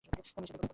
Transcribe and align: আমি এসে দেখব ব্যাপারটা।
আমি 0.09 0.19
এসে 0.21 0.31
দেখব 0.31 0.39
ব্যাপারটা। 0.41 0.69